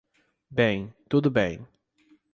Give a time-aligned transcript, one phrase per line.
[0.49, 1.63] Bem, tudo bem.